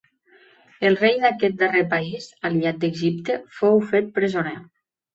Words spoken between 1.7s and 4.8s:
país, aliat d'Egipte, fou fet presoner.